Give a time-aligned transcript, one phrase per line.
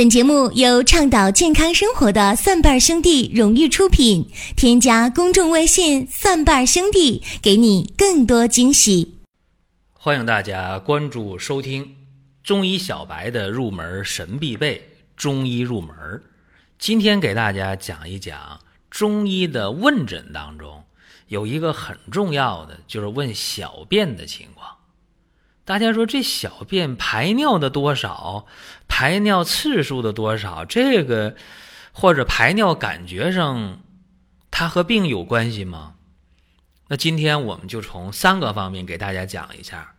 [0.00, 4.30] 本节目由倡导健康生活的蒜瓣兄弟荣誉出品。
[4.56, 9.18] 添加公众微信“蒜瓣兄弟”，给你更多惊喜。
[9.92, 11.96] 欢迎大家关注收听
[12.42, 14.82] 中医小白的入门神必备
[15.18, 15.94] 中医入门。
[16.78, 18.58] 今天给大家讲一讲
[18.88, 20.82] 中医的问诊当中
[21.28, 24.79] 有一个很重要的，就是问小便的情况。
[25.70, 28.44] 大家说这小便排尿的多少，
[28.88, 31.36] 排尿次数的多少，这个
[31.92, 33.78] 或者排尿感觉上，
[34.50, 35.94] 它和病有关系吗？
[36.88, 39.94] 那今天我们就从三个方面给大家讲一下：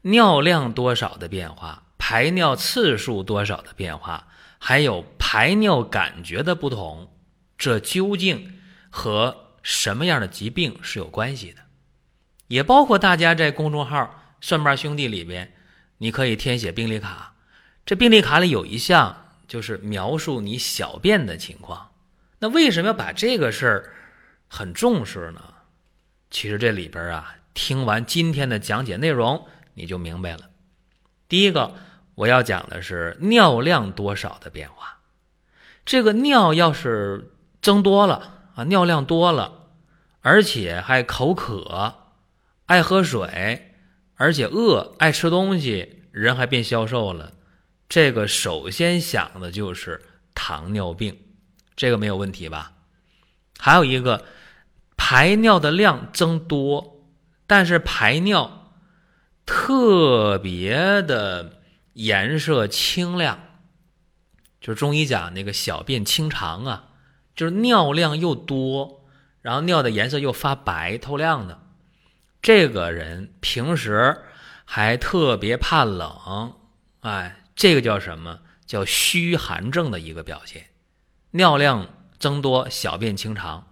[0.00, 4.26] 尿量多少的变化，排尿次数多少的变化，
[4.58, 7.12] 还有排尿感觉的不同，
[7.58, 11.60] 这究竟和什么样的疾病是有关系的？
[12.46, 14.16] 也包括大家在公众号。
[14.40, 15.52] 蒜瓣兄弟里边，
[15.98, 17.34] 你可以填写病历卡。
[17.84, 21.90] 这病历卡里有一项就是描述你小便的情况。
[22.38, 23.94] 那为什么要把这个事儿
[24.48, 25.42] 很重视呢？
[26.30, 30.50] 其实这里边啊，听完今天的讲解内容，你就明白了。
[31.28, 31.74] 第一个，
[32.14, 35.00] 我要讲的是尿量多少的变化。
[35.84, 39.68] 这个尿要是增多了啊，尿量多了，
[40.20, 41.94] 而且还口渴，
[42.66, 43.69] 爱喝水。
[44.20, 47.32] 而且饿，爱吃东西，人还变消瘦了。
[47.88, 50.02] 这个首先想的就是
[50.34, 51.18] 糖尿病，
[51.74, 52.72] 这个没有问题吧？
[53.58, 54.26] 还有一个，
[54.94, 57.00] 排尿的量增多，
[57.46, 58.74] 但是排尿
[59.46, 61.62] 特别的
[61.94, 63.38] 颜色清亮，
[64.60, 66.90] 就是中医讲那个小便清长啊，
[67.34, 69.06] 就是尿量又多，
[69.40, 71.69] 然后尿的颜色又发白透亮的。
[72.42, 74.22] 这个人平时
[74.64, 76.54] 还特别怕冷，
[77.00, 78.40] 哎，这个叫什么？
[78.64, 80.66] 叫虚寒症的一个表现。
[81.32, 81.88] 尿量
[82.18, 83.66] 增多，小便清长，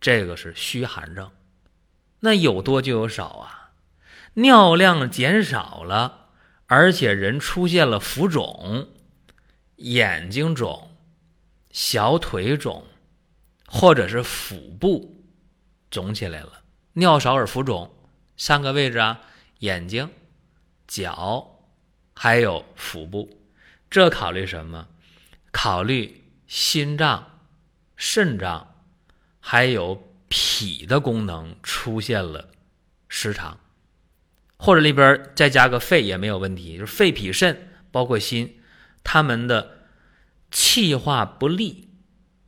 [0.00, 1.30] 这个是虚寒症。
[2.20, 3.70] 那有多就有少啊？
[4.34, 6.30] 尿量减少了，
[6.66, 8.88] 而且人出现了浮肿，
[9.76, 10.90] 眼睛肿，
[11.70, 12.84] 小腿肿，
[13.66, 15.24] 或者是腹部
[15.90, 16.64] 肿起来了。
[16.94, 17.93] 尿少而浮肿。
[18.36, 19.20] 三个位置啊，
[19.60, 20.10] 眼睛、
[20.86, 21.60] 脚，
[22.14, 23.40] 还有腹部，
[23.88, 24.88] 这考虑什么？
[25.52, 27.40] 考虑心脏、
[27.96, 28.74] 肾脏，
[29.38, 32.50] 还有脾的功能出现了
[33.08, 33.60] 失常，
[34.56, 38.60] 或者里边再加个肺也没有问题，就是肺、脾、肾，包括心，
[39.04, 39.86] 他们的
[40.50, 41.88] 气化不利，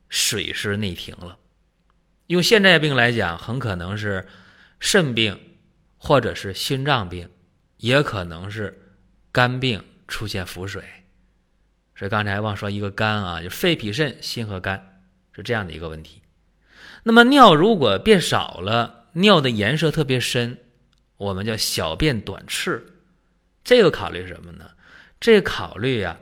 [0.09, 1.37] 水湿内停了。
[2.27, 4.27] 用现代病来讲，很可能是
[4.81, 5.46] 肾病。
[5.97, 7.29] 或者是心脏病，
[7.77, 8.95] 也可能是
[9.31, 10.83] 肝病出现腹水，
[11.95, 15.01] 所以刚才忘说一个肝啊，就肺、脾、肾、心和肝
[15.33, 16.21] 是这样的一个问题。
[17.03, 20.57] 那么尿如果变少了，尿的颜色特别深，
[21.17, 22.85] 我们叫小便短赤，
[23.63, 24.71] 这个考虑什么呢？
[25.19, 26.17] 这考虑呀，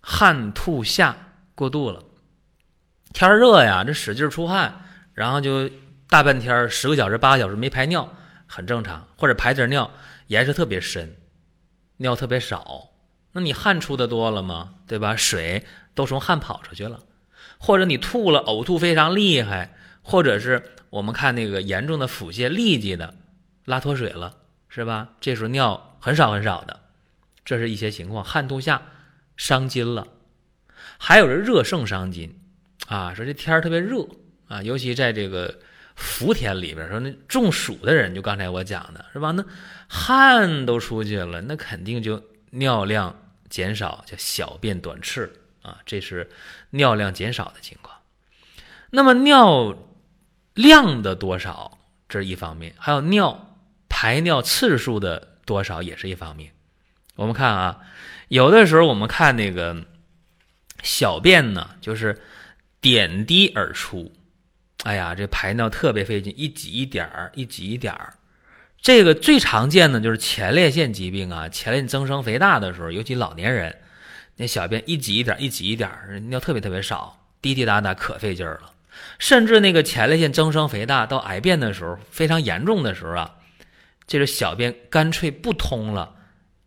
[0.00, 1.16] 汗吐下
[1.54, 2.04] 过度了，
[3.12, 5.70] 天热呀，这使劲出汗，然后就
[6.08, 8.14] 大半天十个小时、八个小时没排尿。
[8.54, 9.90] 很正常，或者排点尿，
[10.28, 11.16] 颜色特别深，
[11.96, 12.90] 尿特别少，
[13.32, 14.76] 那你汗出的多了吗？
[14.86, 15.16] 对吧？
[15.16, 17.00] 水都从汗跑出去了，
[17.58, 23.16] 或者你吐了，呕吐非常厉害，或者是我们看那个严重的腹泻，痢疾的
[23.64, 24.36] 拉脱水了，
[24.68, 25.08] 是吧？
[25.20, 26.78] 这时候尿很少很少的，
[27.44, 28.82] 这是一些情况，汗吐下
[29.36, 30.06] 伤津了，
[30.96, 32.38] 还有人热盛伤津，
[32.86, 34.06] 啊，说这天儿特别热
[34.46, 35.58] 啊，尤其在这个。
[35.94, 39.30] 福田里边说，那中暑的人，就刚才我讲的是吧？
[39.30, 39.44] 那
[39.88, 43.16] 汗都出去了，那肯定就尿量
[43.48, 45.32] 减少，叫小便短赤
[45.62, 46.28] 啊，这是
[46.70, 47.96] 尿量减少的情况。
[48.90, 49.76] 那么尿
[50.54, 51.78] 量的多少，
[52.08, 53.56] 这是一方面；还有尿
[53.88, 56.52] 排尿次数的多少，也是一方面。
[57.14, 57.80] 我们看啊，
[58.28, 59.84] 有的时候我们看那个
[60.82, 62.20] 小便呢，就是
[62.80, 64.12] 点滴而出。
[64.84, 68.12] 哎呀，这排尿特别费劲，一挤一点儿，一挤一点儿。
[68.82, 73.74] 这个最常见的就是前列腺疾病啊，前列腺增生肥大的时候，尤其老年人，
[74.36, 78.72] 那小便一挤一点儿，一挤一点儿，尿特别特别少，滴滴答答可费劲儿了。
[79.18, 83.36] 甚至那个前列腺增生肥大到癌变的时候，非常严重的时候啊，
[84.06, 86.14] 这个小便干脆不通了，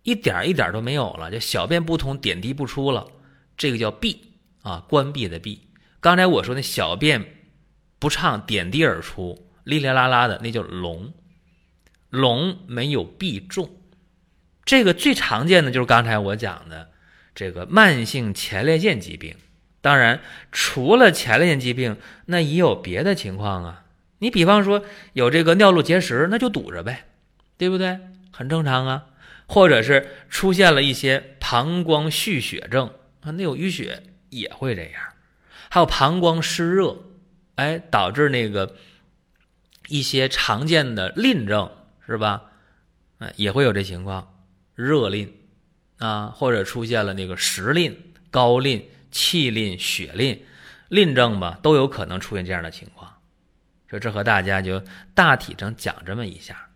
[0.01, 3.05] 一点一点都没有了，就小便不通，点滴不出了，
[3.55, 4.33] 这个叫闭
[4.63, 5.61] 啊，关闭的闭。
[5.99, 7.23] 刚才我说那小便。
[7.99, 11.13] 不畅，点滴而出，哩哩啦啦的，那叫聋。
[12.09, 13.69] 聋没有必中，
[14.63, 16.89] 这个最常见的就是刚才我讲的
[17.35, 19.35] 这个慢性前列腺疾病。
[19.81, 20.21] 当然，
[20.51, 23.83] 除了前列腺疾病，那也有别的情况啊。
[24.19, 24.83] 你比方说
[25.13, 27.05] 有这个尿路结石，那就堵着呗，
[27.57, 27.99] 对不对？
[28.31, 29.05] 很正常啊。
[29.47, 32.91] 或者是出现了一些膀胱蓄血症
[33.21, 35.01] 啊，那有淤血也会这样。
[35.69, 36.97] 还有膀胱湿热，
[37.57, 38.75] 哎，导致那个
[39.87, 41.69] 一些常见的淋症
[42.05, 42.43] 是吧？
[43.17, 44.31] 哎，也会有这情况，
[44.75, 45.35] 热淋
[45.97, 50.45] 啊，或者出现了那个实淋、高淋、气淋、血淋，
[50.87, 53.11] 淋症吧，都有可能出现这样的情况。
[53.87, 54.83] 这这和大家就
[55.15, 56.69] 大体上讲这么一下。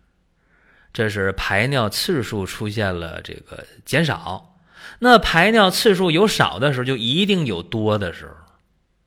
[0.92, 4.58] 这是排尿次数出现了这个减少，
[4.98, 8.34] 那排尿次数有少的时候，就一定有多的时候。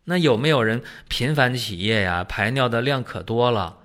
[0.06, 2.24] 那有没有人频繁起夜呀？
[2.24, 3.78] 排尿的量可多了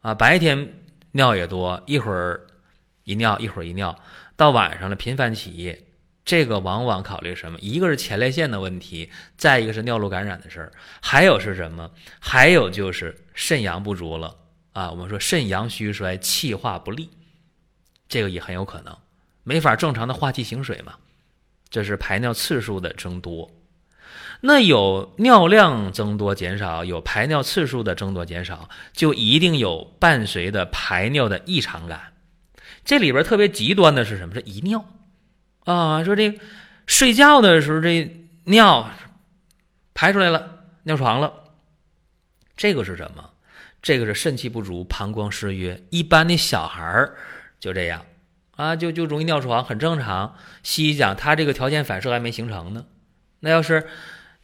[0.00, 0.14] 啊！
[0.14, 0.72] 白天
[1.12, 2.46] 尿也多，一会儿
[3.04, 3.98] 一尿，一会儿一尿，
[4.36, 5.84] 到晚上了频繁起夜，
[6.24, 7.58] 这个往往考虑什么？
[7.60, 11.90] 一个是前列腺的问题，再一个是尿路感染的事儿，还有是什么？
[12.20, 14.36] 还有就是肾阳不足了。
[14.72, 17.10] 啊，我们说肾阳虚衰，气化不利，
[18.08, 18.96] 这个也很有可能
[19.42, 20.94] 没法正常的化气行水嘛。
[21.68, 23.50] 这是排尿次数的增多。
[24.44, 32.12] 那有尿量增多减少，有排尿次数的增多减少，就一定有伴随的排尿的异常感。
[32.84, 34.34] 这里边特别极端的是什么？
[34.34, 34.84] 是遗尿
[35.64, 36.02] 啊！
[36.02, 36.40] 说这
[36.86, 38.90] 睡觉的时候这尿
[39.94, 41.32] 排出来了，尿床了，
[42.56, 43.30] 这个是什么？
[43.80, 45.84] 这个是肾气不足，膀胱失约。
[45.90, 47.16] 一般的小孩儿
[47.60, 48.04] 就这样
[48.56, 50.34] 啊，就就容易尿床，很正常。
[50.64, 52.84] 西医讲他这个条件反射还没形成呢。
[53.38, 53.86] 那要是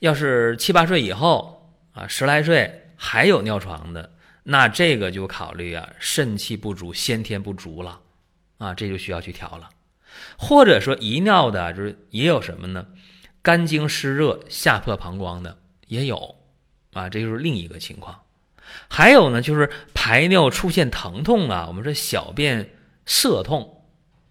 [0.01, 4.13] 要是七八岁以后啊，十来岁还有尿床的，
[4.45, 8.01] 那这个就考虑啊，肾气不足，先天不足了
[8.59, 9.69] 啊，这就需要去调了。
[10.37, 12.87] 或者说遗尿的，就是也有什么呢？
[13.43, 15.57] 肝经湿热下破膀胱的
[15.87, 16.37] 也有
[16.93, 18.21] 啊，这就是另一个情况。
[18.89, 22.69] 还有呢，就是排尿出现疼痛啊，我们说小便
[23.07, 23.85] 涩痛，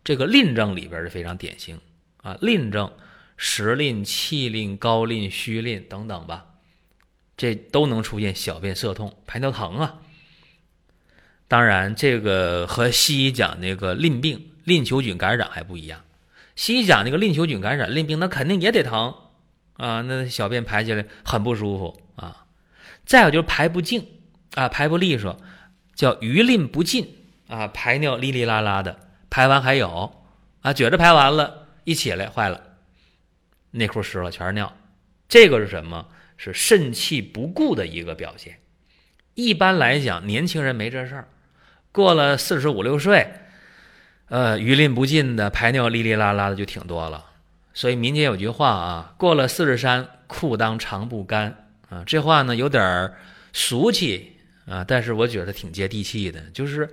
[0.03, 1.79] 这个淋症里边是非常典型
[2.21, 2.37] 啊。
[2.41, 2.91] 淋症、
[3.37, 6.47] 实淋、气淋、高淋、虚淋等等吧，
[7.37, 9.99] 这都能出现小便涩痛、排尿疼啊。
[11.47, 16.01] 当然，这个和西医讲那个淋病、淋球菌感染还不一样。
[16.55, 19.15] 西医讲那个淋球菌感染、淋病，那肯定也得疼
[19.77, 22.45] 啊，那小便排起来很不舒服啊。
[23.05, 24.05] 再有就是排不净。
[24.55, 25.39] 啊，排不利索，
[25.93, 27.15] 叫余淋不尽
[27.47, 28.97] 啊，排尿哩哩啦啦的，
[29.29, 30.15] 排完还有
[30.61, 32.76] 啊，觉着排完了，一起来坏了，
[33.71, 34.75] 内裤湿了，全是尿，
[35.27, 36.07] 这个是什么？
[36.37, 38.59] 是肾气不固的一个表现。
[39.33, 41.27] 一般来讲，年轻人没这事儿，
[41.91, 43.31] 过了四十五六岁，
[44.29, 47.25] 呃，余淋不尽的，排尿哩哩啦啦的就挺多了。
[47.73, 53.13] 所以民间有句话啊，过了四十山，裤裆常不干啊，这话呢有点
[53.53, 54.33] 俗气。
[54.67, 56.89] 啊，但是我觉得挺接地气的，就是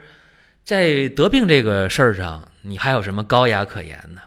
[0.63, 4.23] 在得病这个事儿上，你还有什么高雅可言呢？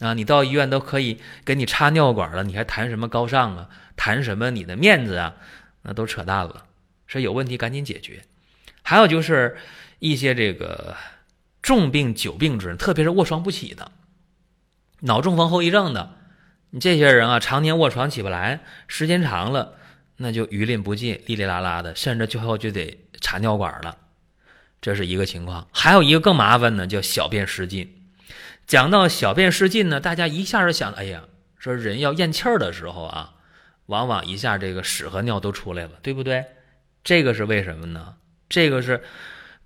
[0.00, 3.68] 啊，你到医院都可以给你插尿管了，你还谈什么高尚啊？
[3.96, 5.36] 谈什么你的面子啊？
[5.82, 6.66] 那都扯淡了。
[7.06, 8.22] 所以有问题赶紧解决。
[8.82, 9.56] 还有就是
[9.98, 10.96] 一些这个
[11.62, 13.92] 重病久病之人，特别是卧床不起的，
[15.00, 16.16] 脑中风后遗症的，
[16.70, 19.74] 你这些人啊，常年卧床起不来，时间长了。
[20.16, 23.96] 那就余淋不尽，哩哩啦啦的，甚至最后就得插尿管了，
[24.80, 25.66] 这是一个情况。
[25.72, 28.03] 还有一个更麻烦呢，叫小便失禁。
[28.66, 31.24] 讲到小便失禁呢，大家一下就想，哎呀，
[31.58, 33.34] 说人要咽气儿的时候啊，
[33.86, 36.44] 往往一下这个屎和尿都出来了，对不对？
[37.02, 38.14] 这个是为什么呢？
[38.48, 39.02] 这个是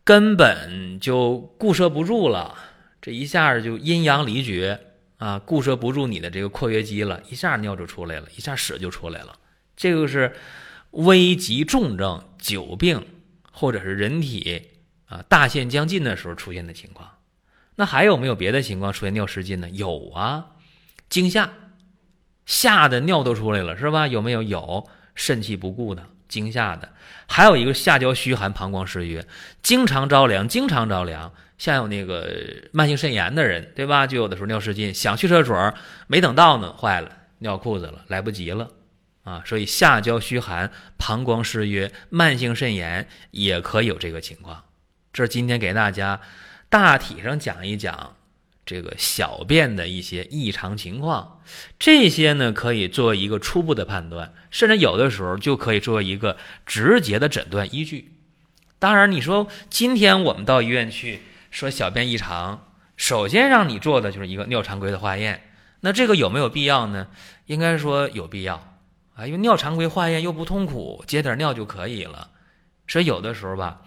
[0.03, 2.55] 根本就固摄不住了，
[3.01, 4.81] 这一下就阴阳离绝
[5.19, 9.39] 啊，固摄不住你的这个括约肌了，一下尿就出来了，一下屎就出来了。
[9.77, 10.35] 这个是
[10.91, 13.05] 危急重症、久病，
[13.53, 14.63] 或者是人体
[15.07, 17.09] 啊大限将近的时候出现的情况。
[17.79, 19.71] 那还有没有别的情况出现尿失禁呢？
[19.71, 20.47] 有啊，
[21.09, 21.49] 惊吓，
[22.45, 24.09] 吓得尿都出来了，是吧？
[24.09, 24.43] 有没有？
[24.43, 26.89] 有，肾气不固的，惊吓的。
[27.29, 29.25] 还有一个下焦虚寒、膀胱失约，
[29.63, 31.33] 经常着凉，经常着凉。
[31.57, 32.29] 像有那个
[32.73, 34.09] 慢性肾炎的人，对吧？
[34.09, 35.73] 就有的时候尿失禁，想去厕所，
[36.09, 38.69] 没等到呢，坏了，尿裤子了，来不及了。
[39.23, 44.65] 啊，所以下焦虚寒、膀胱失约、慢性肾炎也可以有这个情况。
[45.13, 46.21] 这是今天给大家
[46.69, 48.17] 大体上讲一讲
[48.67, 51.41] 这个小便的一些异常情况，
[51.79, 58.13] 这些呢可以做一个初步的判断，甚至有的时候就可以作为一个直接的诊断依据。
[58.79, 65.43] 当然，你说今天我们到医院去说小便异常，首先让你做的就是一个尿常规的化验
[65.81, 67.09] 那这个有没有必要呢？
[67.47, 68.77] 应该说有必要
[69.15, 72.31] 啊，因为尿常规化验又不痛苦，接点尿就可以了。
[72.87, 73.81] 所以有的时候吧，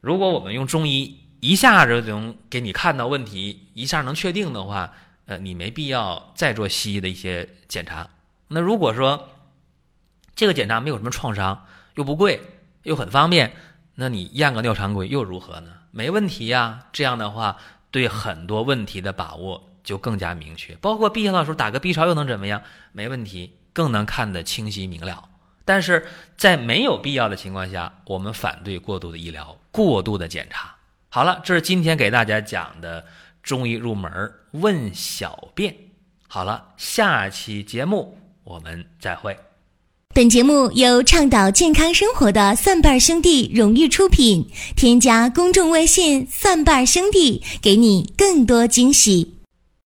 [0.00, 4.92] 如果我们用中医一下子就能给你看到问题，一下能确定的话，
[5.26, 8.08] 呃，你没必要再做西医的一些检查。
[8.48, 9.28] 那如果说
[10.34, 12.40] 这个检查没有什么创伤，又不贵，
[12.82, 13.52] 又很方便，
[13.94, 15.72] 那你验个尿常规又如何呢？
[15.90, 16.86] 没问题呀。
[16.92, 17.56] 这样的话，
[17.90, 20.74] 对很多问题的把握就更加明确。
[20.76, 22.62] 包括 B 型的时候打个 B 超又能怎么样？
[22.92, 25.28] 没问题，更能看得清晰明了。
[25.64, 26.06] 但是
[26.36, 30.74] 在没有必要的情况下，我们反对过度的医疗、过度的检查。
[31.12, 33.04] 好了，这是今天给大家讲的
[33.42, 34.10] 中医入门
[34.52, 35.74] 问小便。
[36.28, 39.36] 好了，下期节目我们再会。
[40.14, 44.48] 本节目由倡导健康生活的蒜瓣兄弟荣誉出品。
[44.76, 49.39] 添加公众微信“蒜瓣兄弟”，给你更多惊喜。